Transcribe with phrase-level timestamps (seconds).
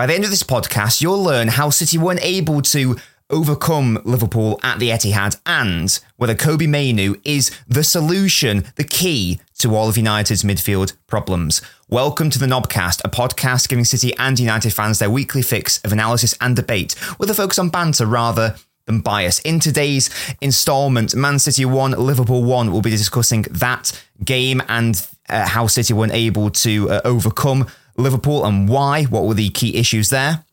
[0.00, 2.96] By the end of this podcast, you'll learn how City weren't able to
[3.28, 9.76] overcome Liverpool at the Etihad and whether Kobbie Mainoo is the solution, the key to
[9.76, 11.60] all of United's midfield problems.
[11.90, 15.92] Welcome to the Knobcast, a podcast giving City and United fans their weekly fix of
[15.92, 18.56] analysis and debate with a focus on banter rather
[18.86, 19.38] than bias.
[19.40, 20.08] In today's
[20.40, 25.92] installment, Man City 1, Liverpool 1, we'll be discussing that game and uh, how City
[25.92, 27.66] weren't able to uh, overcome
[28.00, 30.44] Liverpool and why, what were the key issues there.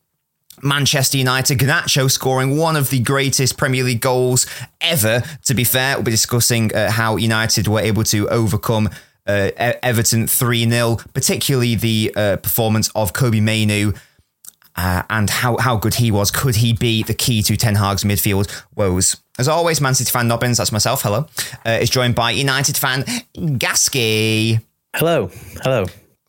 [0.62, 4.46] Manchester United, Garnacho scoring one of the greatest Premier League goals
[4.80, 5.22] ever.
[5.44, 8.88] To be fair, we'll be discussing uh, how United were able to overcome
[9.26, 13.92] uh, Everton 3 0, particularly the uh, performance of Kobbie Mainoo.
[14.74, 16.30] Uh, and how, how good he was.
[16.30, 19.16] Could he be the key to Ten Hag's midfield woes?
[19.36, 21.26] As always, Man City fan Nobbins, that's myself, hello,
[21.66, 23.02] uh, is joined by United fan
[23.34, 24.62] Gasky.
[24.94, 25.30] Hello,
[25.62, 25.86] hello.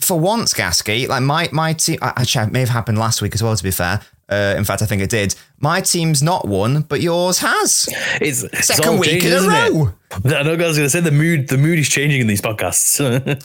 [0.10, 3.44] For once, Gasky, like my my team, actually, it may have happened last week as
[3.44, 3.56] well.
[3.56, 5.36] To be fair, uh, in fact, I think it did.
[5.60, 7.88] My team's not won, but yours has.
[8.20, 9.94] It's, it's second week in a row.
[10.26, 10.34] It?
[10.34, 11.48] I know I was going to say the mood.
[11.48, 12.98] The mood is changing in these podcasts.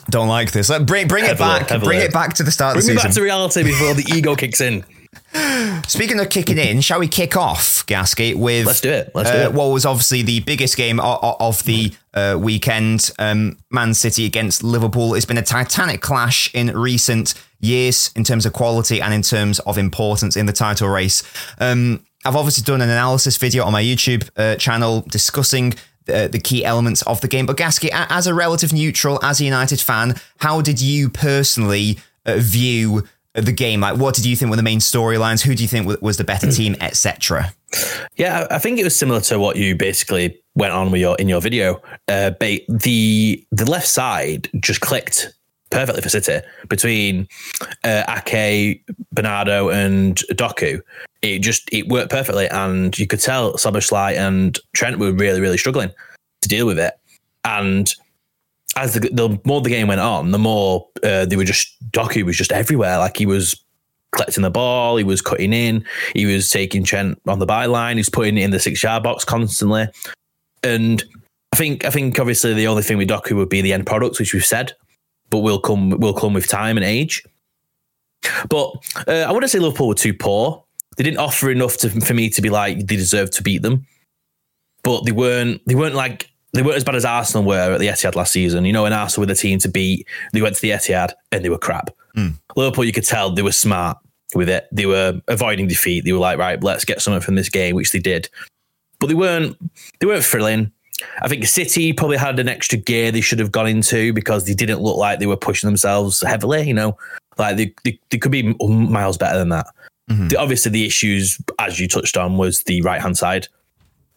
[0.09, 0.67] Don't like this.
[0.67, 1.67] Let, bring bring it back.
[1.83, 2.73] Bring it back to the start.
[2.73, 3.09] Bring of the me season.
[3.09, 4.83] back to reality before the ego kicks in.
[5.87, 9.11] Speaking of kicking in, shall we kick off, Gasky, with Let's do it.
[9.13, 9.53] Let's do uh, it.
[9.53, 14.63] what was obviously the biggest game of, of the uh, weekend, um, Man City against
[14.63, 15.13] Liverpool.
[15.13, 19.59] It's been a titanic clash in recent years in terms of quality and in terms
[19.59, 21.23] of importance in the title race.
[21.59, 25.73] Um, I've obviously done an analysis video on my YouTube uh, channel discussing
[26.07, 27.45] uh, the key elements of the game.
[27.45, 32.37] But Gasky, as a relative neutral, as a United fan, how did you personally uh,
[32.37, 33.07] view
[33.41, 33.81] the game?
[33.81, 35.41] Like, what did you think were the main storylines?
[35.41, 37.53] Who do you think was the better team, etc.?
[38.15, 41.27] Yeah, I think it was similar to what you basically went on with your in
[41.27, 41.81] your video.
[42.07, 45.33] Uh, but the the left side just clicked
[45.69, 47.27] perfectly for City between
[47.83, 50.79] uh, Ake, Bernardo, and Doku.
[51.21, 55.57] It just it worked perfectly, and you could tell Szoboszlai and Trent were really really
[55.57, 55.91] struggling
[56.41, 56.93] to deal with it.
[57.43, 57.93] And
[58.75, 62.23] as the, the more the game went on, the more uh, they were just Doku
[62.23, 62.97] was just everywhere.
[62.97, 63.61] Like he was
[64.11, 68.09] collecting the ball, he was cutting in, he was taking Trent on the byline, he's
[68.09, 69.87] putting it in the six yard box constantly.
[70.63, 71.03] And
[71.53, 74.19] I think I think obviously the only thing with Doku would be the end product,
[74.19, 74.73] which we've said,
[75.29, 77.23] but will come will come with time and age.
[78.49, 78.71] But
[79.07, 80.63] uh, I wouldn't say Liverpool were too poor.
[80.97, 83.85] They didn't offer enough to, for me to be like they deserved to beat them,
[84.83, 87.87] but they weren't they weren't like they weren't as bad as Arsenal were at the
[87.87, 88.65] Etihad last season.
[88.65, 91.43] You know, when Arsenal were the team to beat, they went to the Etihad and
[91.43, 91.89] they were crap.
[92.15, 92.33] Mm.
[92.55, 93.97] Liverpool, you could tell they were smart
[94.33, 94.67] with it.
[94.71, 96.05] They were avoiding defeat.
[96.05, 98.29] They were like, right, let's get something from this game, which they did.
[98.99, 99.57] But they weren't
[99.99, 100.71] they weren't thrilling.
[101.21, 104.53] I think City probably had an extra gear they should have gone into because they
[104.53, 106.65] didn't look like they were pushing themselves heavily.
[106.65, 106.97] You know,
[107.37, 109.67] like they they, they could be miles better than that.
[110.09, 110.29] Mm-hmm.
[110.29, 113.47] The, obviously, the issues, as you touched on, was the right hand side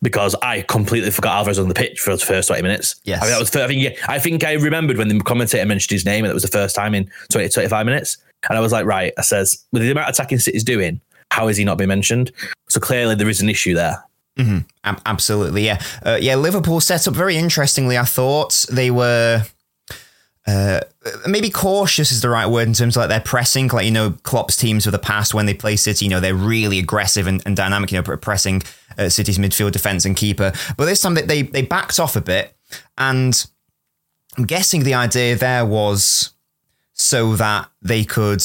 [0.02, 2.96] because I completely forgot Alvarez on the pitch for the first 20 minutes.
[3.04, 3.20] Yes.
[3.20, 6.04] I, mean, that was, I, think, I think I remembered when the commentator mentioned his
[6.04, 8.18] name and it was the first time in 20, 25 minutes.
[8.48, 11.00] And I was like, right, I says, with the amount of attacking City's doing,
[11.30, 12.30] how has he not been mentioned?
[12.68, 14.02] So clearly there is an issue there.
[14.38, 14.94] Mm-hmm.
[15.04, 15.82] Absolutely, yeah.
[16.06, 18.66] Uh, yeah, Liverpool set up very interestingly, I thought.
[18.70, 19.44] They were...
[20.48, 20.80] Uh,
[21.26, 23.68] maybe cautious is the right word in terms of like their pressing.
[23.68, 26.34] Like, you know, Klopp's teams of the past, when they play City, you know, they're
[26.34, 28.62] really aggressive and, and dynamic, you know, pressing
[28.96, 30.52] uh, City's midfield defense and keeper.
[30.78, 32.56] But this time they, they, they backed off a bit.
[32.96, 33.46] And
[34.38, 36.32] I'm guessing the idea there was
[36.94, 38.42] so that they could,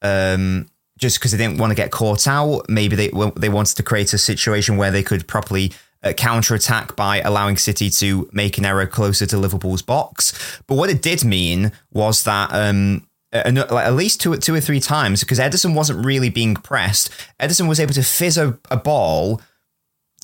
[0.00, 3.82] um, just because they didn't want to get caught out, maybe they, they wanted to
[3.82, 5.72] create a situation where they could properly
[6.16, 10.60] counter attack by allowing City to make an error closer to Liverpool's box.
[10.66, 15.20] But what it did mean was that um, at least two, two or three times,
[15.20, 19.40] because Ederson wasn't really being pressed, Ederson was able to fizz a, a ball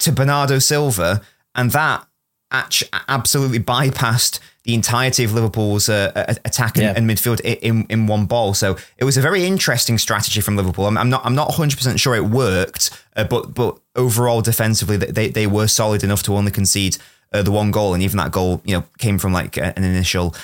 [0.00, 1.22] to Bernardo Silva,
[1.54, 2.04] and that
[2.50, 6.12] absolutely bypassed the entirety of Liverpool's uh,
[6.44, 6.92] attack yeah.
[6.94, 8.54] and, midfield in, in one ball.
[8.54, 10.86] So it was a very interesting strategy from Liverpool.
[10.86, 14.96] I'm, I'm not I'm not 100 percent sure it worked, uh, but but overall defensively
[14.96, 16.96] they they were solid enough to only concede
[17.32, 20.34] uh, the one goal, and even that goal you know came from like an initial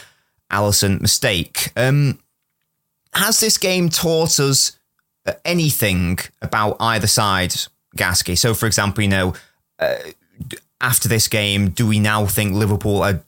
[0.51, 1.73] Alisson mistake.
[1.77, 2.19] Um,
[3.15, 4.77] has this game taught us
[5.27, 7.55] uh, anything about either side,
[7.97, 8.37] Gasky?
[8.37, 9.35] So, for example, you know,
[9.79, 9.97] uh,
[10.81, 13.23] after this game, do we now think Liverpool are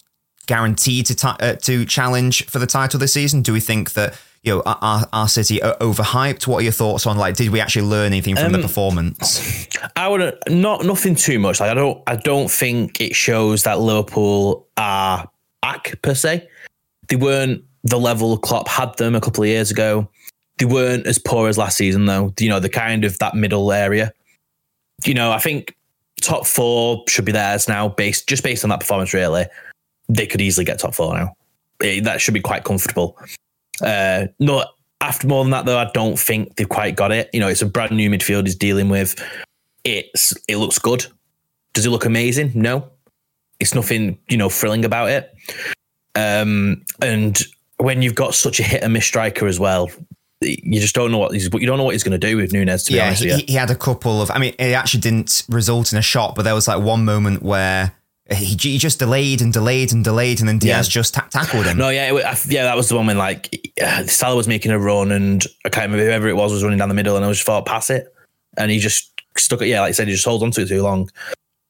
[0.46, 3.42] guaranteed to t- uh, to challenge for the title this season?
[3.42, 6.46] Do we think that you know our, our City are overhyped?
[6.46, 9.68] What are your thoughts on like did we actually learn anything from um, the performance?
[9.96, 11.60] I would not nothing too much.
[11.60, 15.28] Like I don't I don't think it shows that Liverpool are
[15.60, 16.48] back per se.
[17.08, 20.08] They weren't the level Klopp had them a couple of years ago.
[20.58, 22.32] they weren't as poor as last season though.
[22.38, 24.12] You know, the kind of that middle area.
[25.04, 25.76] You know, I think
[26.22, 29.12] top four should be theirs now, based just based on that performance.
[29.12, 29.46] Really,
[30.08, 31.36] they could easily get top four now.
[31.82, 33.18] It, that should be quite comfortable.
[33.82, 34.64] Uh, no,
[35.00, 37.30] after more than that though, I don't think they've quite got it.
[37.32, 39.22] You know, it's a brand new midfield he's dealing with.
[39.84, 41.06] It's it looks good.
[41.72, 42.52] Does it look amazing?
[42.54, 42.90] No,
[43.60, 45.34] it's nothing you know thrilling about it.
[46.14, 47.40] Um, and
[47.76, 49.90] when you've got such a hit and miss striker as well,
[50.40, 52.52] you just don't know what he's you don't know what he's going to do with
[52.52, 52.84] Nunez.
[52.84, 54.30] To be yeah, honest he, he had a couple of.
[54.30, 57.42] I mean, it actually didn't result in a shot, but there was like one moment
[57.42, 57.92] where
[58.30, 60.90] he, he just delayed and delayed and delayed, and then Diaz Yeah.
[60.90, 61.78] just ta- tackled him.
[61.78, 64.78] No, yeah, it, yeah, that was the one when like uh, Salah was making a
[64.78, 67.28] run and I can't remember whoever it was was running down the middle and I
[67.30, 68.12] just thought pass it
[68.56, 69.68] and he just stuck it.
[69.68, 71.08] Yeah, like I said, he just holds on to it too long.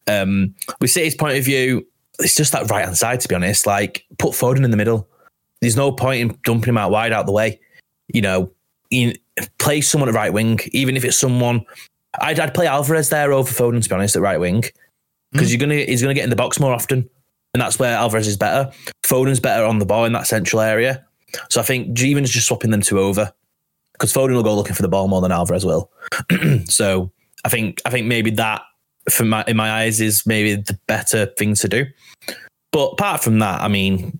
[0.06, 1.86] Um, with his point of view,
[2.20, 3.66] it's just that right hand side to be honest.
[3.66, 5.08] Like put Foden in the middle.
[5.60, 7.60] There's no point in dumping him out wide out the way.
[8.08, 8.50] You know,
[8.88, 9.14] you,
[9.58, 11.66] play someone at right wing, even if it's someone.
[12.18, 14.64] I'd, I'd play Alvarez there over Foden to be honest at right wing
[15.32, 15.52] because hmm.
[15.52, 17.08] you're gonna he's gonna get in the box more often,
[17.54, 18.70] and that's where Alvarez is better.
[19.04, 21.04] Foden's better on the ball in that central area,
[21.50, 23.32] so I think Jeevan's just swapping them two over
[23.92, 25.90] because Foden will go looking for the ball more than Alvarez will.
[26.66, 27.10] so
[27.44, 28.62] I think I think maybe that
[29.10, 31.86] for my in my eyes is maybe the better thing to do.
[32.72, 34.18] But apart from that, I mean,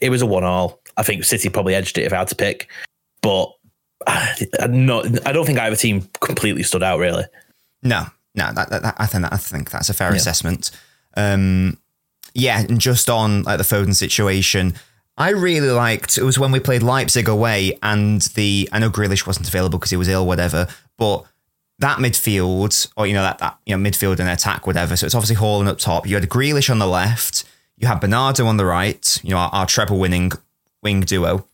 [0.00, 0.80] it was a one all.
[0.96, 2.68] I think City probably edged it if I had to pick,
[3.22, 3.52] but
[4.06, 7.24] I, not, I don't think either team completely stood out really.
[7.82, 10.16] No, no, that, that, I think that, I think that's a fair Yeah.
[10.16, 10.70] assessment.
[11.16, 11.78] Um,
[12.34, 14.74] yeah, and just on like the Foden situation,
[15.16, 16.18] I really liked.
[16.18, 19.90] It was when we played Leipzig away, and the I know Grealish wasn't available because
[19.92, 20.66] he was ill, whatever.
[20.98, 21.24] But
[21.78, 24.96] that midfield, or you know that that you know midfield and attack, whatever.
[24.96, 26.06] So it's obviously Haaland up top.
[26.08, 27.44] You had Grealish on the left.
[27.76, 29.20] You had Bernardo on the right.
[29.22, 30.32] You know our, our treble winning
[30.82, 31.46] wing duo.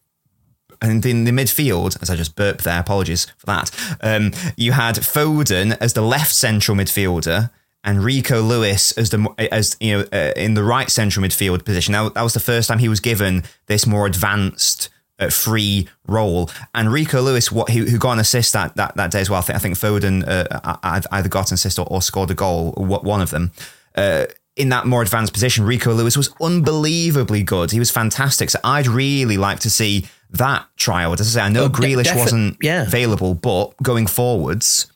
[0.83, 3.71] And in the midfield, as I just burped there, apologies for that.
[4.01, 7.51] Um, you had Foden as the left central midfielder
[7.85, 11.93] and Rico Lewis as the as you know uh, in the right central midfield position.
[11.93, 16.51] Now that was the first time he was given this more advanced uh, free role.
[16.75, 19.39] And Rico Lewis, what who, who got an assist that, that that day as well.
[19.39, 22.35] I think I think Foden uh, uh, either got an assist or, or scored a
[22.35, 23.53] goal, one of them.
[23.95, 24.27] Uh,
[24.57, 27.71] in that more advanced position, Rico Lewis was unbelievably good.
[27.71, 28.51] He was fantastic.
[28.51, 31.13] So I'd really like to see that trial.
[31.13, 32.83] As I say, I know Oh, Grealish defi- wasn't yeah.
[32.83, 34.87] available, but going forwards,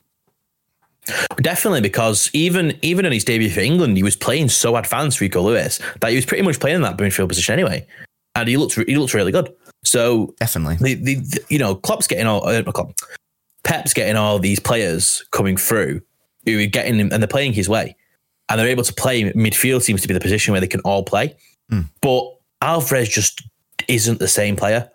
[1.37, 5.39] Definitely, because even even in his debut for England, he was playing so advanced, Rico
[5.43, 7.85] Lewis, that he was pretty much playing in that midfield position anyway,
[8.33, 9.53] and he looked he looked really good.
[9.83, 10.77] So definitely.
[10.77, 12.93] the, the, the you know Klopp's getting all uh, Klopp,
[13.63, 16.01] Pep's getting all these players coming through
[16.45, 17.95] who are getting him and they're playing his way,
[18.49, 21.03] and they're able to play midfield seems to be the position where they can all
[21.03, 21.35] play.
[21.69, 21.81] Hmm.
[22.01, 22.23] But
[22.63, 23.43] Alvarez just
[23.87, 24.89] isn't the same player.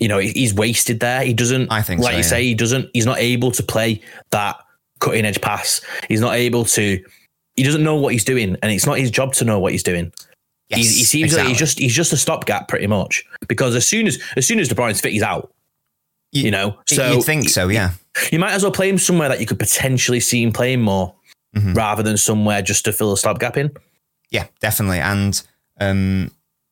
[0.00, 1.22] You know, he's wasted there.
[1.22, 1.70] He doesn't.
[1.70, 2.28] I think like so, you yeah.
[2.28, 2.90] say, he doesn't.
[2.94, 4.00] He's not able to play
[4.30, 4.56] that
[4.98, 5.80] cutting edge pass.
[6.08, 7.04] He's not able to.
[7.56, 9.82] He doesn't know what he's doing, and it's not his job to know what he's
[9.82, 10.12] doing.
[10.70, 13.86] Yes, he, he seems like he's just he's just a stopgap pretty much because as
[13.86, 15.52] soon as as soon as De Bruyne's fit, he's out.
[16.32, 17.90] You- You know, so you'd think so, yeah.
[18.32, 21.12] you might as well play him somewhere that you could potentially see him playing more,
[21.56, 21.74] Mhm.
[21.76, 23.72] rather than somewhere just to fill a stopgap in.
[24.30, 25.00] Yeah, definitely.
[25.00, 25.42] And
[25.80, 26.30] um,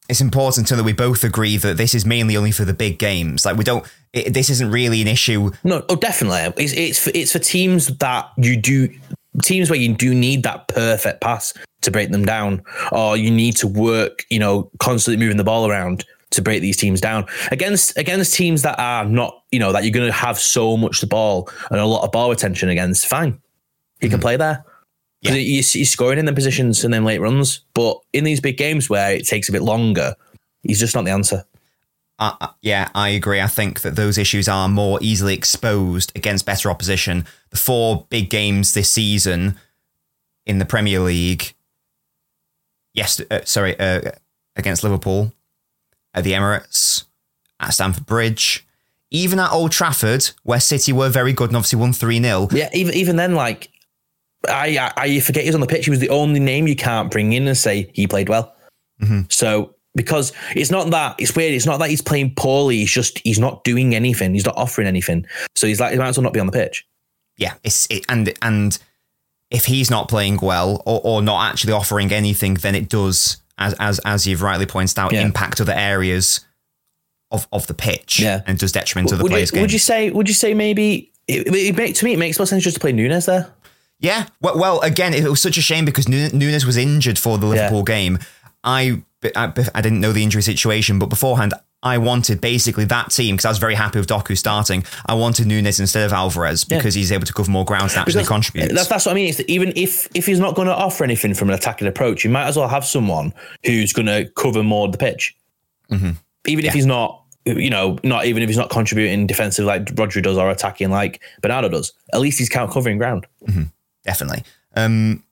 [0.08, 2.98] it's important to that we both agree that this is mainly only for the big
[2.98, 3.44] games.
[3.44, 3.86] Like we don't.
[4.12, 5.50] It, this isn't really an issue.
[5.64, 6.62] No, oh, definitely.
[6.62, 8.88] It's it's for, it's for teams that you do
[9.42, 13.56] teams where you do need that perfect pass to break them down, or you need
[13.56, 17.96] to work, you know, constantly moving the ball around to break these teams down against
[17.98, 21.06] against teams that are not, you know, that you're going to have so much the
[21.06, 23.06] ball and a lot of ball retention against.
[23.06, 23.40] Fine,
[24.00, 24.22] he can mm-hmm.
[24.22, 24.64] play there.
[25.20, 25.32] Yeah.
[25.32, 28.88] He's, he's scoring in the positions and then late runs, but in these big games
[28.88, 30.14] where it takes a bit longer,
[30.62, 31.44] he's just not the answer.
[32.20, 33.40] Uh, yeah, I agree.
[33.40, 37.26] I think that those issues are more easily exposed against better opposition.
[37.50, 39.56] The four big games this season
[40.44, 41.54] in the Premier League.
[42.92, 44.10] Yes, uh, sorry, uh,
[44.56, 45.32] against Liverpool,
[46.14, 47.04] at the Emirates,
[47.60, 48.66] at Stamford Bridge,
[49.10, 52.48] even at Old Trafford, where City were very good and obviously won 3 0.
[52.50, 53.70] Yeah, even even then, like
[54.48, 55.86] I, I I forget he was on the pitch.
[55.86, 58.54] He was the only name you can't bring in and say he played well.
[59.02, 59.22] Mm-hmm.
[59.30, 61.54] So because it's not that it's weird.
[61.54, 62.76] It's not that he's playing poorly.
[62.78, 64.34] He's just he's not doing anything.
[64.34, 65.26] He's not offering anything.
[65.56, 66.86] So he's like he might as well not be on the pitch.
[67.36, 68.78] yeah, it's it, and and
[69.50, 73.74] if he's not playing well or, or not actually offering anything, then it does, as
[73.80, 75.22] as as you've rightly pointed out, Yeah.
[75.22, 76.40] impact other areas
[77.30, 78.42] of of the pitch, Yeah.
[78.46, 79.62] and does detriment to the Would players' you, game.
[79.62, 80.10] would you say?
[80.10, 81.10] Would you say maybe?
[81.26, 83.52] It, it, make, to me, it makes more sense just to play Nunes there.
[84.00, 87.38] Yeah, well, well, again, it was such a shame because Nu- Nunes was injured for
[87.38, 88.18] the Liverpool game.
[88.64, 89.02] I,
[89.34, 93.44] I I didn't know the injury situation, but beforehand, I wanted basically that team because
[93.44, 94.84] I was very happy with Doku starting.
[95.06, 98.24] I wanted Nunes instead of Alvarez because he's able to cover more ground and actually
[98.24, 98.74] contribute.
[98.74, 99.28] That's, that's what I mean.
[99.28, 102.30] It's even if if he's not going to offer anything from an attacking approach, you
[102.30, 103.32] might as well have someone
[103.64, 105.36] who's going to cover more of the pitch.
[105.90, 106.10] Mm-hmm.
[106.46, 110.22] Even if he's not, you know, not even if he's not contributing defensive like Rodri
[110.22, 111.92] does or attacking like Bernardo does.
[112.12, 113.26] At least he's count covering ground.
[114.08, 114.42] Definitely.
[114.74, 115.22] Um,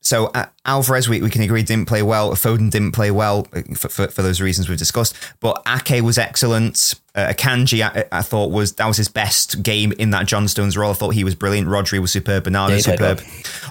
[0.00, 2.30] so uh, Alvarez, we, we can agree, didn't play well.
[2.30, 5.14] Foden didn't play well uh, for, for, for those reasons we've discussed.
[5.40, 6.94] But Ake was excellent.
[7.14, 10.78] Uh, Akanji, I, I thought was that was his best game in that John Stones
[10.78, 10.92] role.
[10.92, 11.68] I thought he was brilliant.
[11.68, 12.44] Rodri was superb.
[12.44, 13.20] Bernardo Yeah, superb.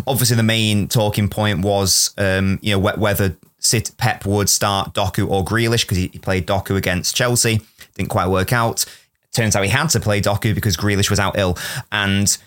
[0.06, 5.28] Obviously, the main talking point was um, you know whether Sit Pep would start Doku
[5.28, 7.62] or Grealish because he, he played Doku against Chelsea.
[7.96, 8.86] Didn't quite work out.
[9.34, 11.58] Turns out he had to play Doku because Grealish was out ill
[11.92, 12.38] and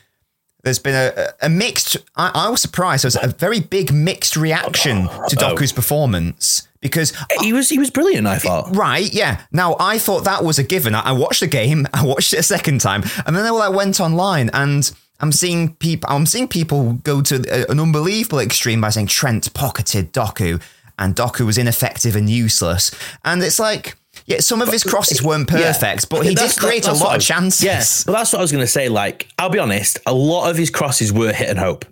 [0.64, 1.96] there's been a, a mixed.
[2.16, 3.04] I, I was surprised.
[3.04, 5.54] There was a very big mixed reaction to oh.
[5.54, 8.26] Doku's performance because, He was he was brilliant.
[8.26, 8.74] I thought.
[8.74, 9.42] right, yeah.
[9.52, 10.94] Now I thought that was a given.
[10.94, 11.86] I, I watched the game.
[11.94, 14.90] I watched it a second time, and then I went online and.
[15.20, 16.10] I'm seeing people.
[16.10, 20.60] I'm seeing people go to uh, an unbelievable extreme by saying Trent pocketed Doku,
[20.98, 22.90] and Doku was ineffective and useless.
[23.24, 25.72] And it's like, yeah, some of his crosses weren't Yeah.
[25.72, 27.62] perfect, but he did That's- create a lot of chances.
[27.62, 28.88] Yes, but that's what I was going to say.
[28.88, 31.84] Like, I'll be honest, a lot of his crosses were hit and hope,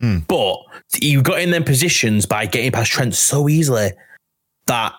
[0.00, 0.18] Hmm.
[0.28, 0.56] but
[1.00, 3.92] you got in them positions by getting past Trent so easily
[4.66, 4.92] that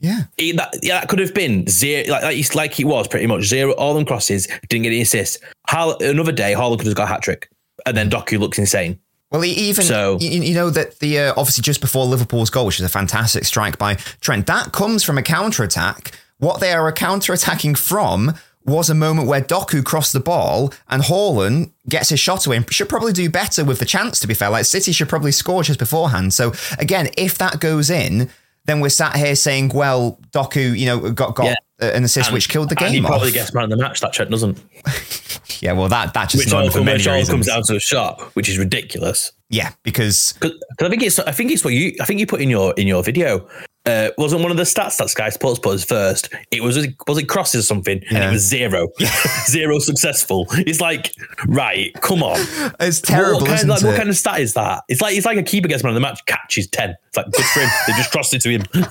[0.00, 0.22] yeah.
[0.36, 3.26] he, that yeah, that could have been zero, like like, it's like it was pretty
[3.26, 3.72] much zero.
[3.72, 5.38] All them crosses didn't get any assists.
[5.70, 7.48] Another day, Haaland could have got a hat trick,
[7.86, 8.98] and then Doku looks insane.
[9.30, 12.66] Well, he even So- you, you know that the uh, obviously just before Liverpool's goal,
[12.66, 16.12] which is a fantastic strike by Trent, that comes from a counter attack.
[16.38, 18.34] What they are counter attacking from
[18.66, 22.72] was a moment where Doku crossed the ball and Haaland gets his shot away and
[22.72, 24.20] should probably do better with the chance.
[24.20, 26.32] To be fair, like City should probably score just beforehand.
[26.32, 28.30] So again, if that goes in,
[28.64, 31.44] then we're sat here saying, well, Doku, you know, got got
[31.80, 31.88] Yeah.
[31.94, 34.00] an assist which killed the And he game probably gets man of the match.
[34.00, 34.58] That Trent doesn't,
[35.60, 37.30] yeah, well, that that just which all, for comes, many which all reasons.
[37.34, 39.32] comes down to a shot, which is ridiculous.
[39.50, 42.40] yeah, because Because I think it's I think it's what you I think you put
[42.40, 43.46] in your in your video.
[43.86, 46.32] Uh, wasn't one of the stats that Sky Sports put as first?
[46.50, 46.76] It was
[47.06, 48.88] was it crosses or something, and it was zero,
[49.46, 50.46] zero successful.
[50.52, 51.12] It's like
[51.46, 52.38] right, come on.
[52.80, 53.40] it's terrible.
[53.40, 54.84] what kind, isn't like, what kind of stat is that?
[54.88, 56.94] It's like it's like a keeper gets man of the match, catches ten.
[57.08, 57.68] It's like good for him.
[57.86, 58.62] they just crossed it to him.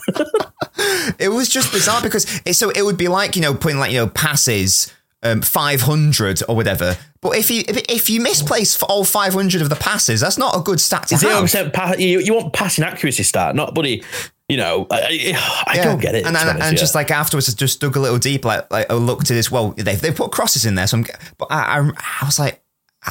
[1.19, 3.91] It was just bizarre because it, so it would be like you know putting like
[3.91, 6.97] you know passes um, 500 or whatever.
[7.21, 10.55] But if you if, if you misplace for all 500 of the passes, that's not
[10.55, 11.43] a good stat to Zero have.
[11.43, 11.99] percent.
[11.99, 14.03] You, you want passing accuracy stat, not buddy.
[14.53, 15.01] You know, I,
[15.67, 15.83] I, Yeah.
[15.83, 16.27] don't get it.
[16.27, 16.79] And, and, honest, and yeah.
[16.79, 19.49] just like afterwards, I just dug a little deep, like like I looked at this.
[19.49, 21.05] Well, they they put crosses in there, so I'm.
[21.39, 21.91] But I I,
[22.21, 22.59] I was like.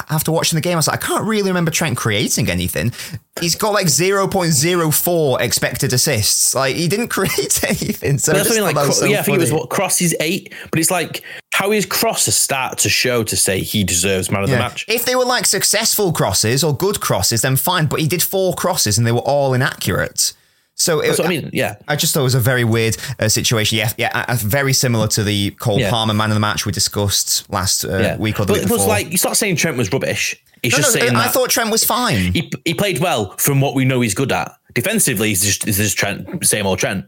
[0.09, 2.93] After watching the game, I was like, I can't really remember Trent creating anything.
[3.39, 6.55] He's got like 0.04 expected assists.
[6.55, 8.17] Like, he didn't create anything.
[8.17, 10.79] So that's like that so yeah, I think it was what cross is eight, but
[10.79, 14.49] it's like how is cross a start to show to say he deserves man of
[14.49, 14.83] the match?
[14.87, 17.85] If they were like successful crosses or good crosses, then fine.
[17.85, 20.33] But he did four crosses and they were all inaccurate.
[20.75, 21.49] So it, I mean.
[21.53, 23.77] Yeah, I just thought it was a very weird uh, situation.
[23.77, 25.89] Yeah, yeah, uh, very similar to the Cole Yeah.
[25.91, 28.17] Palmer man of the match we discussed last uh, yeah.
[28.17, 28.87] week or the but week it was before.
[28.89, 30.35] like he's not saying Trent was rubbish.
[30.63, 32.33] He's no, just no, saying I thought Trent was fine.
[32.33, 34.51] he he played well from what we know he's good at.
[34.73, 37.05] Defensively, he's just he's just Trent, same old Trent.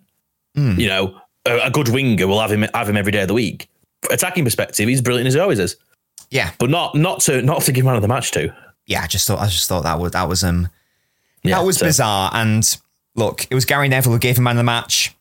[0.56, 0.80] Hmm.
[0.80, 3.34] You know, a, a good winger will have him have him every day of the
[3.34, 3.68] week.
[4.12, 5.76] Attacking perspective, he's brilliant as he always is.
[6.30, 8.54] yeah, But not not to not to give man of the match to.
[8.86, 9.02] yeah.
[9.02, 10.70] I just thought I just thought that was that was um
[11.44, 12.30] Yeah, that was so- bizarre.
[12.34, 12.78] And
[13.16, 15.16] look, it was Gary Neville who gave him man of the match.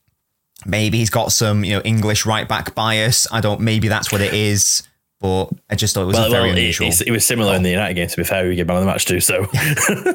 [0.67, 3.27] Maybe he's got some you know English right back bias.
[3.33, 3.61] I don't.
[3.61, 4.83] Maybe that's what it is.
[5.21, 6.87] But I just thought it was Well, very well, unusual.
[6.89, 8.09] it's- it was similar in the United game.
[8.09, 9.21] To be fair, we gave man of the match too.
[9.21, 9.47] So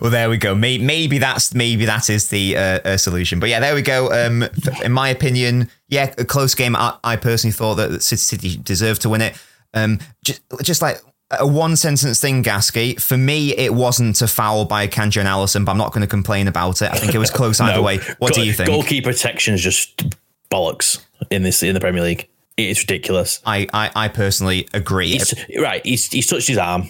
[0.00, 0.52] Well, there we go.
[0.56, 3.38] Maybe, maybe that's maybe that is the uh, uh, solution.
[3.38, 4.10] But yeah, there we go.
[4.12, 4.44] Um,
[4.82, 6.74] in my opinion, yeah, a close game.
[6.74, 9.36] I, I personally thought that City, City deserved to win it.
[9.72, 11.00] Um, just, just like
[11.30, 13.00] a one sentence thing, Gasky.
[13.00, 16.06] For me, it wasn't a foul by Kanji and Alisson, but I'm not going to
[16.06, 16.90] complain about it.
[16.92, 17.82] I think it was close either No.
[17.82, 17.98] way.
[18.18, 18.68] What do you think?
[18.68, 20.04] Goalkeeper protection is just
[20.50, 22.28] bollocks in this in the Premier League.
[22.56, 23.40] It is ridiculous.
[23.44, 25.08] I, I, I personally agree.
[25.12, 26.88] He's, right, he's he's touched his arm.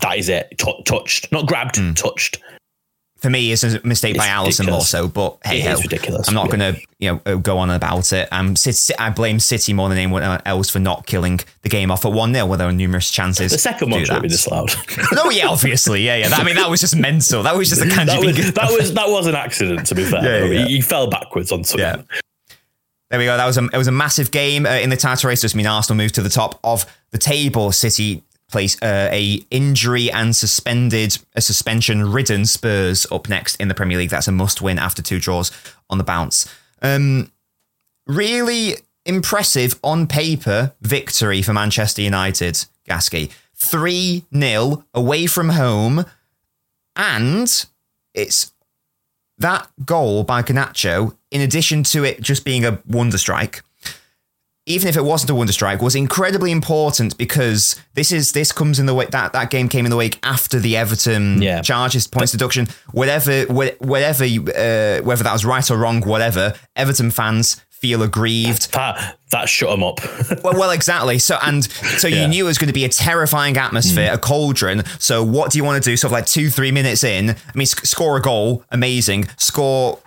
[0.00, 0.56] That is it.
[0.58, 1.76] Tou- touched, not grabbed.
[1.76, 1.92] Hmm.
[1.92, 2.40] Touched.
[3.18, 5.08] For me, it's a mistake by Alisson more so.
[5.08, 6.28] But hey, ho, ridiculous.
[6.28, 6.56] I'm not Yeah.
[6.58, 8.28] going to you know go on about it.
[8.30, 8.54] Um,
[8.98, 12.34] I blame City more than anyone else for not killing the game off at one
[12.34, 13.52] 0 where there were numerous chances.
[13.52, 14.22] The second one should that.
[14.22, 14.74] been disallowed.
[15.12, 16.28] No, yeah, obviously, yeah, yeah.
[16.28, 17.42] That, I mean, that was just mental.
[17.42, 19.86] That was just a that, Kanji was, that was that was an accident.
[19.86, 21.86] To be fair, Yeah, he fell backwards on something.
[21.86, 22.02] Yeah.
[23.08, 23.36] There we go.
[23.36, 25.40] That was a it was a massive game uh, in the title race.
[25.40, 27.70] Just mean Arsenal moved to the top of the table.
[27.72, 33.74] City place uh, a injury and suspended a suspension ridden Spurs up next in the
[33.74, 34.10] Premier League.
[34.10, 35.50] That's a must win after two draws
[35.90, 36.48] on the bounce.
[36.82, 37.32] Um,
[38.06, 43.32] really impressive on paper victory for Manchester United, Gasky.
[43.56, 46.04] 3 0 away from home.
[46.94, 47.66] And
[48.14, 48.52] it's
[49.38, 53.62] that goal by Garnacho, in addition to it just being a wonder strike,
[54.68, 58.78] even if it wasn't a wonder strike, was incredibly important because this is this comes
[58.80, 61.60] in the way that that game came in the wake after the Everton Yeah.
[61.62, 62.68] charges points deduction.
[62.92, 66.54] Whatever, wh- whatever, you, uh, whether that was right or wrong, whatever.
[66.74, 68.72] Everton fans feel aggrieved.
[68.72, 70.00] That that shut them up.
[70.42, 71.18] Well, well, exactly.
[71.18, 72.26] So, and so you Yeah.
[72.26, 74.82] knew it was going to be a terrifying atmosphere, a cauldron.
[74.98, 75.96] So, what do you want to do?
[75.96, 77.30] Sort of like two, three minutes in.
[77.30, 79.28] I mean, sc- score a goal, amazing.
[79.36, 80.00] Score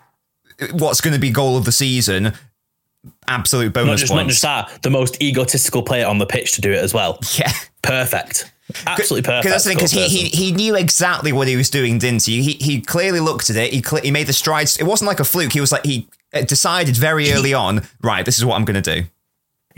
[0.72, 2.34] what's going to be goal of the season,
[3.30, 6.62] absolute bonus not just not just that, the most egotistical player on the pitch to
[6.62, 7.20] do it as well.
[7.38, 7.52] yeah.
[7.82, 8.52] Perfect.
[8.86, 9.44] Absolutely perfect.
[9.46, 12.24] Because that's the thing, because he, he he knew exactly what he was doing, didn't
[12.26, 12.42] he?
[12.44, 13.74] He he clearly looked at it.
[13.74, 14.78] He cle he made the strides.
[14.78, 15.54] It wasn't like a fluke.
[15.54, 17.82] He was like he uh, decided very early on.
[18.02, 19.08] Right, this is what I'm going to do.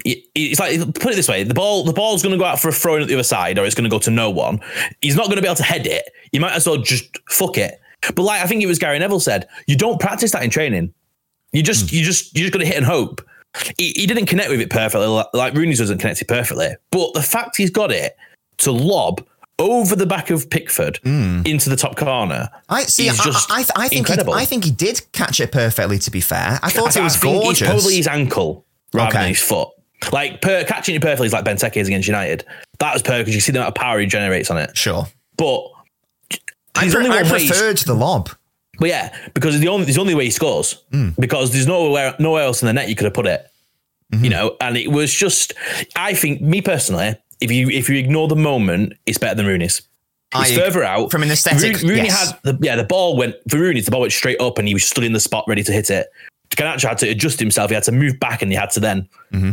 [0.03, 2.59] It- it's like put it this way: the ball, the ball's going to go out
[2.59, 4.29] for a throw in at the other side, or it's going to go to no
[4.29, 4.59] one.
[5.01, 6.09] He's not going to be able to head it.
[6.33, 7.79] You might as well just fuck it.
[8.15, 10.93] But like I think it was Gary Neville said, you don't practice that in training.
[11.53, 13.21] You just, you just, you just got to hit and hope.
[13.77, 16.69] He, he didn't connect with it perfectly, like- like Rooney's doesn't connect it perfectly.
[16.91, 18.15] But the fact he's got it
[18.59, 19.25] to lob
[19.59, 21.41] over the back of Pickford hmm.
[21.45, 23.09] into the top corner, I see.
[23.09, 24.33] I, I, I, I think he, incredible.
[24.33, 25.99] I think he did catch it perfectly.
[25.99, 27.67] To be fair, I thought it was I gorgeous.
[27.67, 29.19] Probably his ankle rather Okay.
[29.19, 29.69] than his foot.
[30.11, 32.43] Like per, catching it perfectly is like Benteke is against United.
[32.79, 34.75] That was perfect because you see the amount of power he generates on it.
[34.75, 35.05] sure.
[35.37, 35.63] But
[36.75, 38.29] I, pre- only I preferred the lob.
[38.81, 40.83] But yeah, because the only there's only way he scores
[41.19, 43.47] because there's nowhere nowhere else in the net you could have put it.
[44.23, 45.53] You know, and it was just.
[45.95, 49.83] I think me personally, if you if you ignore the moment, it's better than Rooney's.
[50.33, 52.31] Ag- further out from an aesthetic, Rooney, Rooney yes.
[52.31, 53.81] had the, yeah the ball went for Rooney.
[53.81, 55.91] The ball went straight up and he was stood in the spot ready to hit
[55.91, 56.07] it.
[56.49, 57.69] Garnacho had to adjust himself.
[57.69, 59.07] He had to move back and he had to then.
[59.31, 59.51] Mm-hmm.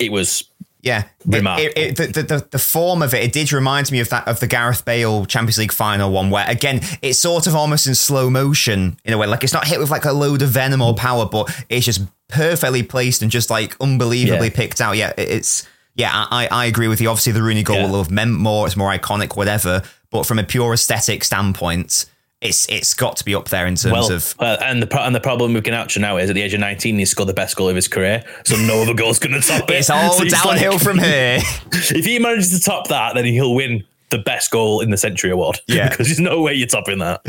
[0.00, 0.44] It was
[0.82, 1.44] Yeah, It-
[1.76, 4.40] it- it- the, the, the form of it, it did remind me of that of
[4.40, 8.30] the Gareth Bale Champions League final one, where again it's sort of almost in slow
[8.30, 9.26] motion in a way.
[9.26, 12.00] Like it's not hit with like a load of venom or power, but it's just
[12.28, 14.54] perfectly placed and just like unbelievably Yeah.
[14.54, 14.96] picked out.
[14.96, 15.66] Yeah, it- it's
[15.96, 17.10] yeah, I, I agree with you.
[17.10, 17.90] Obviously, the Rooney goal Yeah.
[17.90, 18.66] will have meant more.
[18.66, 19.82] It's more iconic, whatever.
[20.10, 22.06] But from a pure aesthetic standpoint,
[22.40, 25.14] it's it's got to be up there in terms well, of well, and the and
[25.14, 27.54] the problem with Garnacho now is at the age of 19 he scored the best
[27.56, 29.74] goal of his career, so no other goal's going to top it.
[29.76, 31.40] it's all So downhill like- from here.
[31.72, 35.30] If he manages to top that, then he'll win the best goal in the century
[35.30, 35.60] award.
[35.68, 35.88] Yeah.
[35.90, 37.20] because there's no way you're topping that.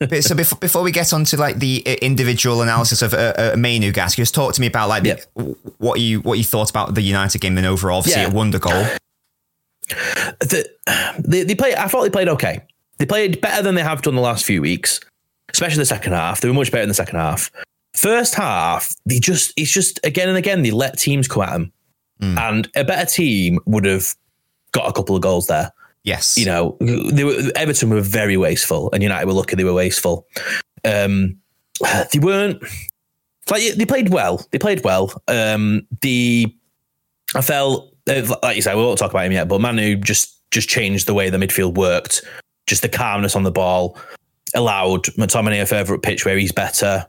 [0.00, 3.34] But so before, before we get on to like the uh, individual analysis of uh,
[3.36, 5.24] uh, Mainoo Gas, just talk to me about like the,
[5.78, 7.98] what you what you thought about the United game and overall.
[7.98, 8.28] Obviously, Yeah.
[8.28, 8.84] a wonder goal.
[10.40, 10.68] the,
[11.18, 11.74] they, they played.
[11.74, 12.62] I thought they played okay.
[13.02, 15.00] They played better than they have done the last few weeks,
[15.52, 16.40] especially the second half.
[16.40, 17.50] They were much better in the second half.
[17.94, 21.72] First half, they just it's just again and again they let teams come at them,
[22.38, 24.14] and a better team would have
[24.70, 25.72] got a couple of goals there.
[26.04, 29.74] Yes, You know, they were Everton were very wasteful, and United were lucky they were
[29.74, 30.24] wasteful.
[30.84, 31.38] Um,
[32.12, 32.62] they weren't
[33.50, 34.46] like they played well.
[34.52, 35.20] They played well.
[35.26, 36.54] Um, the
[37.34, 40.38] I felt uh, like you said, we won't talk about him yet, but Mainoo just
[40.52, 42.22] just changed the way the midfield worked.
[42.72, 43.98] Just the calmness on the ball
[44.54, 47.06] allowed McTominay a further up pitch where he's better.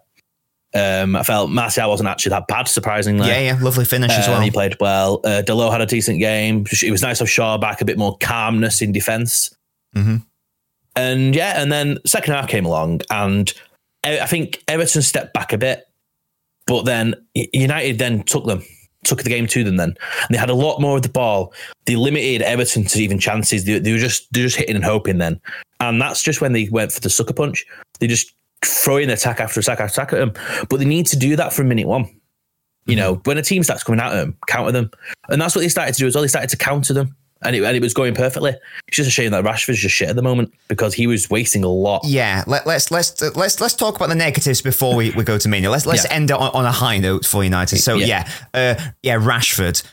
[0.76, 3.30] Um, I felt Martial wasn't actually that bad, surprisingly.
[3.30, 4.41] yeah, yeah, lovely finish as Um, well.
[4.41, 5.21] He played well.
[5.23, 6.65] Uh, Dalot had a decent game.
[6.84, 9.56] It was nice of Shaw back, a bit more calmness in defence.
[9.95, 10.26] Mhm.
[10.97, 13.54] And yeah, and then second half came along, and
[14.04, 15.88] I think Everton stepped back a bit,
[16.67, 18.63] but then United then took them,
[19.04, 19.78] took the game to them.
[19.78, 21.54] Then and they had a lot more of the ball.
[21.86, 23.66] They limited Everton to even chances.
[23.66, 25.39] They, they were just they were just hitting and hoping then,
[25.80, 27.66] and that's just when they went for the sucker punch.
[28.00, 28.34] They just
[28.66, 30.66] throw in attack after attack after attack at them.
[30.70, 32.06] But they need to do that from minute one.
[32.86, 33.00] You mm-hmm.
[33.00, 34.92] know, when a team starts coming at them, counter them.
[35.30, 36.22] And that's what they started to do as well.
[36.22, 37.16] They started to counter them.
[37.45, 38.51] And it, and it was going perfectly.
[38.88, 41.63] It's just a shame that Rashford's just shit at the moment because he was wasting
[41.63, 42.01] a lot.
[42.06, 45.47] Yeah, let, let's let's let's let's talk about the negatives before we, we go to
[45.49, 45.69] Mainoo.
[45.69, 46.13] Let's let's Yeah.
[46.13, 47.77] end it on, on a high note for United.
[47.79, 48.77] So yeah, Yeah.
[48.79, 49.84] uh, yeah, Rashford.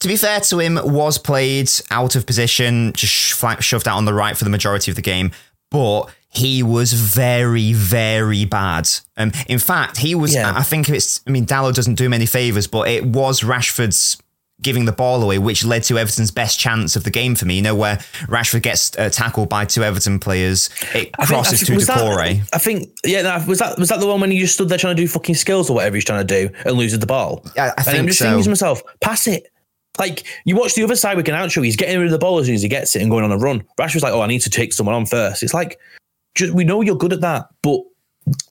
[0.00, 4.04] To be fair to him, was played out of position, just sh- shoved out on
[4.04, 5.30] the right for the majority of the game,
[5.70, 8.88] but he was very very bad.
[9.16, 10.34] Um, in fact, he was.
[10.34, 10.52] Yeah.
[10.56, 11.20] I think it's.
[11.26, 14.16] I mean, Dalot doesn't do him any favors, but it was Rashford's
[14.60, 17.56] giving the ball away, which led to Everton's best chance of the game for me.
[17.56, 21.60] You know, where Rashford gets uh, tackled by two Everton players, it I think- crosses
[21.66, 22.48] to was that- Doucouré.
[22.52, 24.78] I think, yeah, no, was that was that the one when he just stood there
[24.78, 27.44] trying to do fucking skills or whatever he's trying to do and loses the ball?
[27.54, 28.24] Yeah, I and think I'm just so.
[28.26, 29.46] thinking to myself, pass it.
[29.98, 32.46] Like you watch the other side with Garnacho, he's getting rid of the ball as
[32.46, 33.64] soon as he gets it and going on a run.
[33.80, 35.42] Rashford's like, oh, I need to take someone on first.
[35.42, 35.78] It's like,
[36.36, 37.80] just, we know you're good at that, but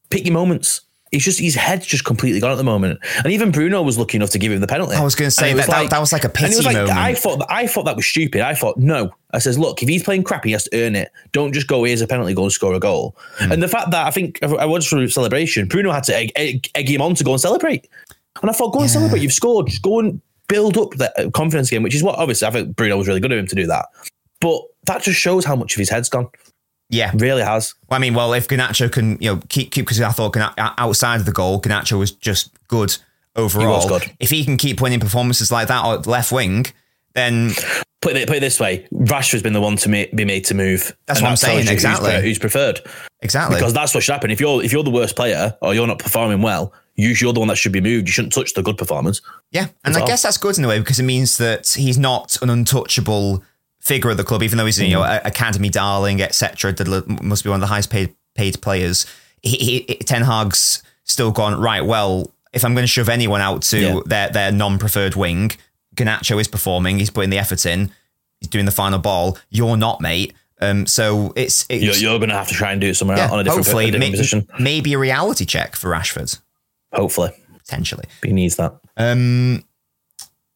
[0.09, 0.81] pick your moments.
[1.11, 2.99] He's just his head's just completely gone at the moment.
[3.17, 4.95] And even Bruno was lucky enough to give him the penalty.
[4.95, 6.39] I was going to say And it that, that that was like a and it
[6.39, 6.97] pity was like moment.
[6.97, 8.41] I thought that, I thought that was stupid.
[8.41, 9.11] I thought no.
[9.31, 11.11] I says, look, if he's playing crap, he has to earn it.
[11.31, 13.15] Don't just go here's a penalty, go and score a goal.
[13.37, 13.51] Hmm.
[13.53, 16.69] And the fact that I think I watched for celebration, Bruno had to egg, egg,
[16.75, 17.87] egg him on to go and celebrate.
[18.41, 19.21] And I thought, go and celebrate.
[19.21, 19.67] You've scored.
[19.67, 22.97] Just go and build up that confidence game, which is what obviously I think Bruno
[22.97, 23.87] was really good of him to do that.
[24.39, 26.29] But that just shows how much of his head's gone.
[26.89, 27.75] Yeah, Really has.
[27.89, 31.19] Well, I mean, well, if Garnacho can, you know, keep keep because I thought outside
[31.19, 32.95] of the goal, Garnacho was just good
[33.35, 33.87] overall.
[33.87, 34.11] good.
[34.19, 36.65] If he can keep winning performances like that at left wing,
[37.13, 37.51] then
[37.99, 40.53] Put it, put it this way: Rashford's been the one to ma- be made to
[40.53, 40.95] move.
[41.07, 42.11] That's what I'm saying, who's exactly.
[42.11, 42.79] pre- Who's, preferred?
[43.21, 43.55] exactly.
[43.57, 44.29] Because that's what should happen.
[44.29, 47.39] If you're if you're the worst player or you're not performing well, you, you're the
[47.39, 48.07] one that should be moved.
[48.07, 49.23] You shouldn't touch the good performers.
[49.51, 50.07] yeah, and I all.
[50.07, 53.43] guess that's good in a way because it means that he's not an untouchable
[53.87, 55.17] figure of the club, even though he's you know Mm.
[55.23, 56.73] a- academy darling, etc.
[57.21, 59.05] Must be one of the highest paid paid players.
[59.41, 61.83] He, he, Ten Hag's still gone right.
[61.85, 63.99] Well, if I'm going to shove anyone out to Yeah.
[64.05, 65.51] their their non preferred wing,
[65.95, 66.99] Garnacho is performing.
[66.99, 67.91] He's putting the effort in.
[68.39, 69.37] He's doing the final ball.
[69.49, 70.33] You're not, mate.
[70.59, 73.17] Um, so it's, it's You're, you're going to have to try and do it somewhere
[73.17, 74.47] yeah, on a different, hopefully a different may- position.
[74.59, 76.39] maybe a reality check for Rashford
[76.93, 78.05] Hopefully, potentially.
[78.23, 78.73] he needs that.
[78.97, 79.63] Um,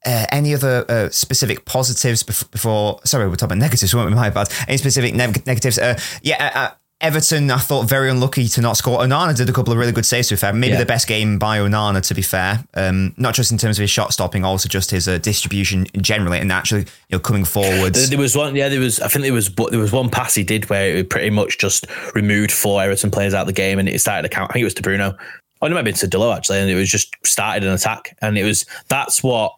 [0.06, 3.00] uh, any other uh, specific positives bef- before?
[3.04, 3.94] Sorry, we're talking about negatives.
[3.94, 4.16] weren't we?
[4.16, 4.48] My bad.
[4.68, 5.78] Any specific neg- negatives?
[5.78, 6.70] Uh, yeah, uh, uh,
[7.02, 7.50] Everton.
[7.50, 9.00] I thought very unlucky to not score.
[9.00, 10.28] Onana did a couple of really good saves.
[10.28, 10.80] To be fair, maybe Yeah.
[10.80, 12.02] the best game by Onana.
[12.08, 15.08] To be fair, um, not just in terms of his shot stopping, also just his
[15.08, 17.98] uh, distribution generally, and actually you know coming forwards.
[17.98, 18.70] There, there was one, yeah.
[18.70, 21.32] There was, I think there was, there was one pass he did where it pretty
[21.32, 24.52] much just removed four Everton players out of the game, and it started to count.
[24.52, 25.18] I think it was to Bruno.
[25.64, 28.16] Oh, it might have been to Dalot actually, and it was just started an attack,
[28.22, 29.54] and it was that's what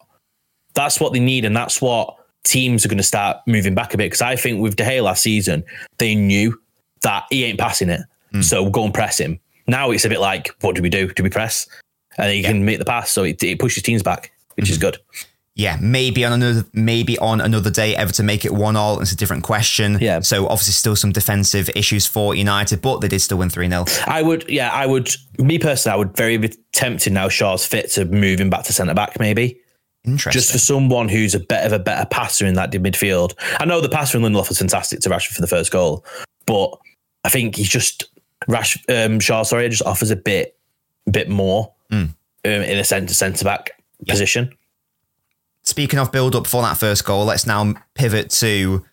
[0.74, 3.96] that's what they need, and that's what teams are going to start moving back a
[3.96, 4.06] bit.
[4.06, 5.64] Because I think with De Gea last season,
[5.98, 6.60] they knew
[7.02, 8.42] that he ain't passing it, hmm.
[8.42, 9.40] so go and press him.
[9.66, 11.10] Now it's a bit like, what do we do?
[11.12, 11.66] Do we press?
[12.18, 14.82] And he can make the pass, so it, it pushes teams back, which is hmm.
[14.82, 14.98] good.
[15.54, 19.00] yeah, maybe on another maybe on another day, Everton make it one all.
[19.00, 19.98] It's a different question.
[20.00, 20.20] Yeah.
[20.20, 23.84] So obviously still some defensive issues for United, but they did still win three 0
[24.06, 25.10] I would, yeah, I would.
[25.38, 27.28] Me personally, I would very be tempted now.
[27.28, 29.60] Shaw's fit to move him back to centre back, maybe
[30.04, 30.38] Interesting.
[30.38, 33.32] just for someone who's a bit of a better passer in that midfield.
[33.58, 36.04] I know the pass from Lindelof was fantastic to Rashford for the first goal,
[36.46, 36.76] but
[37.24, 38.04] I think he's just
[38.46, 39.42] Rash um, Shaw.
[39.42, 40.58] Sorry, just offers a bit,
[41.10, 42.14] bit more um,
[42.44, 44.54] in a centre centre back position.
[45.62, 48.84] Speaking of build up for that first goal, let's now pivot to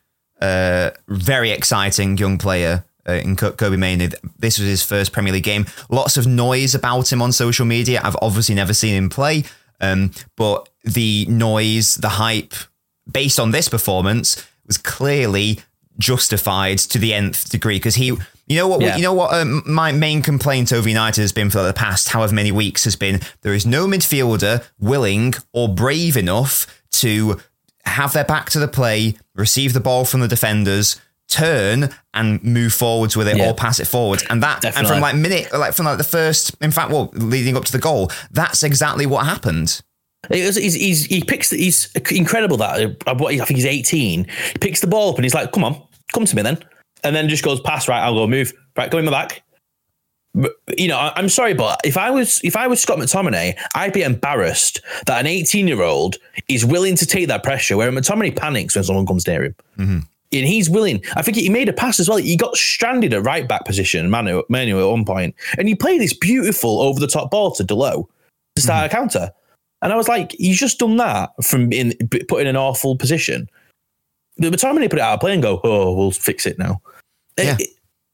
[0.42, 4.10] a very exciting young player uh, in Kobbie Mainoo.
[4.40, 5.66] This was his first Premier League game.
[5.90, 8.00] Lots of noise about him on social media.
[8.04, 9.44] I've obviously never seen him play,
[9.82, 12.54] um, but the noise, the hype,
[13.12, 15.60] based on this performance, was clearly
[15.98, 18.18] justified to the nth degree because he.
[18.48, 18.82] You know what?
[18.82, 18.98] Yeah.
[18.98, 19.34] You know what?
[19.34, 22.98] Um, my main complaint over United has been for the past however many weeks has
[22.98, 27.40] been there is no midfielder willing or brave enough to
[27.86, 31.00] have their back to the play, receive the ball from the defenders,
[31.32, 33.50] turn and move forwards with it Yeah.
[33.50, 34.24] or pass it forwards.
[34.30, 37.56] And that and from like minute like from like the first in fact well leading
[37.58, 39.82] up to the goal, that's exactly what happened.
[40.30, 41.50] It was, he's, he's, he picks.
[41.50, 44.26] He's incredible that uh, I think he's eighteen.
[44.52, 45.82] He picks the ball up and he's like, "Come on,
[46.14, 46.60] come to me then,"
[47.04, 48.00] and then just goes pass right.
[48.04, 48.92] I'll go move right.
[48.92, 49.42] Go in my back.
[50.34, 53.58] But, you know, I- I'm sorry, but if I was if I was Scott McTominay,
[53.76, 56.18] I'd be embarrassed that an 18 year old
[56.48, 57.76] is willing to take that pressure.
[57.76, 59.44] Where McTominay panics when someone comes near
[59.78, 61.04] him, and he's willing.
[61.16, 62.18] I think he made a pass as well.
[62.18, 66.02] He got stranded at right back position, Mainoo, Mainoo at one point, and he played
[66.02, 68.62] this beautiful over the top ball to Dalot to mm-hmm.
[68.62, 69.32] start a counter.
[69.82, 71.94] And I was like, he's just done that from in
[72.28, 73.50] put in an awful position.
[74.38, 76.82] The McTominay put it out of play and go, oh, we'll fix it now.
[77.38, 77.58] Yeah.
[77.60, 77.70] It-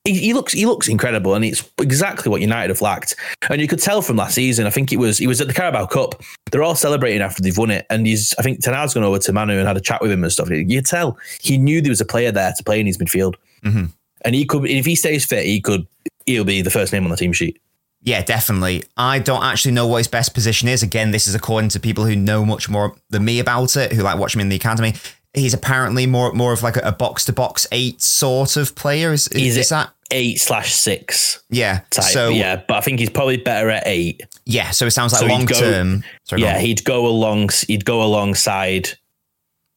[0.08, 3.15] he, he looks he looks incredible, and it's exactly what United have lacked.
[3.50, 4.65] And you could tell from last season.
[4.65, 6.22] I think it was he was at the Carabao Cup.
[6.52, 9.20] They're all celebrating after they've won it, and he's I think Ten Hag's gone over
[9.20, 10.50] to Mainoo and had a chat with him and stuff.
[10.50, 13.36] You could tell he knew there was a player there to play in his midfield,
[13.63, 13.91] Mhm.
[14.26, 15.86] and he could if he stays fit, he could
[16.26, 17.60] he'll be the first name on the team sheet.
[18.04, 18.84] Yeah, definitely.
[18.96, 20.84] I don't actually know what his best position is.
[20.84, 24.04] Again, this is according to people who know much more than me about it, who
[24.04, 24.93] like watch him in the academy.
[25.33, 29.11] He's apparently more more of like a box to box eight sort of player.
[29.13, 29.91] Is, is, is that?
[30.09, 31.81] Eight slash six Yeah.
[31.89, 32.05] type.
[32.05, 32.63] So yeah.
[32.67, 34.21] but I think he's probably better at eight.
[34.45, 34.71] Yeah.
[34.71, 36.03] So it sounds like So long go- term.
[36.23, 37.49] Sorry, yeah, he'd go along.
[37.67, 38.89] He'd go alongside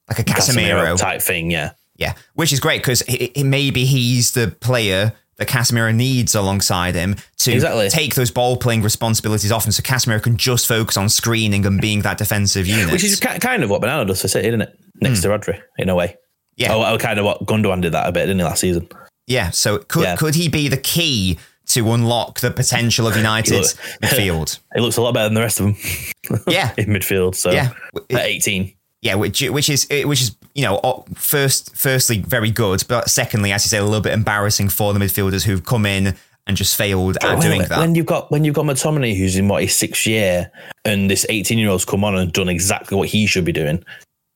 [0.08, 0.98] like a Casemiro Casemiro.
[0.98, 1.50] type thing.
[1.50, 3.02] Yeah, Yeah, which is great because
[3.36, 7.88] maybe he's the player that Casemiro needs alongside him to Exactly.
[7.88, 11.80] take those ball playing responsibilities off, and so Casemiro can just focus on screening and
[11.80, 12.92] being that defensive unit.
[12.92, 14.78] which is ki- kind of what Bernardo does for City, isn't it?
[15.00, 15.30] Next hmm.
[15.30, 16.16] to Rodri, in a way.
[16.56, 16.74] Yeah.
[16.74, 18.86] Oh, oh, kind of what Gundogan did that a bit, didn't he, last season?
[19.26, 19.48] Yeah.
[19.50, 20.16] So could Yeah.
[20.16, 24.58] could he be the key to unlock the potential of United's midfield.
[24.74, 26.40] It looks a lot better than the rest of them.
[26.46, 26.74] Yeah.
[26.78, 27.34] in midfield.
[27.34, 27.70] So Yeah.
[28.10, 28.74] at 18.
[29.02, 33.64] Yeah, which which is which is you know first firstly very good, but secondly, as
[33.64, 37.16] you say, a little bit embarrassing for the midfielders who've come in and just failed
[37.22, 37.78] at When- doing that.
[37.78, 40.50] When you've got when you've got McTominay who's in what his sixth year,
[40.84, 43.82] and this 18 year old's come on and done exactly what he should be doing,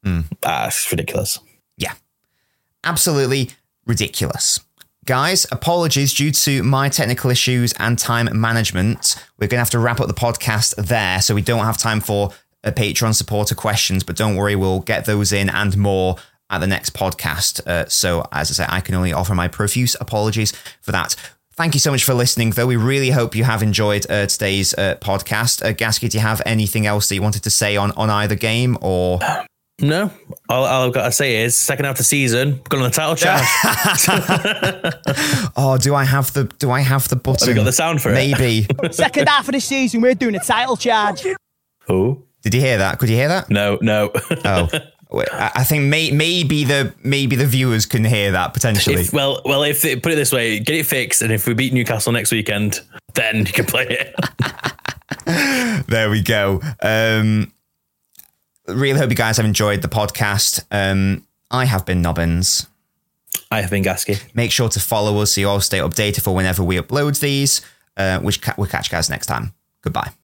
[0.03, 0.20] Hmm.
[0.40, 1.38] that's ridiculous.
[1.77, 1.92] Yeah.
[2.85, 3.50] Absolutely
[3.87, 4.61] ridiculous.
[5.07, 9.16] Guys, apologies due to my technical issues and time management.
[9.38, 12.00] We're going to have to wrap up the podcast there, so we don't have time
[12.00, 12.31] for
[12.64, 16.16] uh, Patreon supporter questions, but don't worry, we'll get those in and more
[16.50, 17.66] at the next podcast.
[17.66, 21.16] Uh, so, as I say, I can only offer my profuse apologies for that.
[21.57, 22.66] Thank you so much for listening, though.
[22.66, 25.64] We really hope you have enjoyed uh, today's uh, podcast.
[25.64, 28.35] Uh, Gasky, do you have anything else that you wanted to say on, on either
[28.35, 29.20] game or?
[29.81, 30.11] No,
[30.48, 32.94] all, all I've got to say is second half of the season, going on the
[32.94, 34.94] title charge.
[35.57, 37.48] Oh, do I have the do I have the button?
[37.48, 38.14] Have we got the sound for it?
[38.14, 38.66] Maybe.
[38.90, 41.24] Second half of the season, we're doing a title charge.
[41.88, 42.99] oh Did you hear that?
[42.99, 43.51] Could you hear that?
[43.51, 44.13] no, no.
[44.45, 44.69] Oh,
[45.33, 49.03] I think may, maybe the maybe the viewers can hear that potentially.
[49.03, 51.55] If, well, well, if they, put it this way, get it fixed, and if we
[51.55, 52.81] beat Newcastle next weekend,
[53.15, 55.87] then you can play it.
[55.87, 56.61] there we go.
[56.83, 57.53] Um,
[58.67, 60.65] really hope you guys have enjoyed the podcast.
[60.71, 62.67] Um, I have been Nobbins.
[63.51, 64.23] I have been Gasky.
[64.35, 67.63] Make sure to follow us so you all stay updated for whenever we upload these.
[67.97, 69.55] Uh, which ca- we'll catch you guys next time.
[69.83, 70.11] Goodbye.